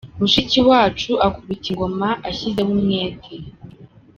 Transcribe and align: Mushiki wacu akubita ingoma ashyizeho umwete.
Mushiki 0.19 0.59
wacu 0.69 1.11
akubita 1.27 1.65
ingoma 1.71 2.09
ashyizeho 2.29 2.69
umwete. 2.75 3.33